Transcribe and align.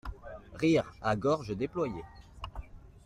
Rire 0.55 0.95
à 1.03 1.15
gorge 1.15 1.55
déployée. 1.55 2.03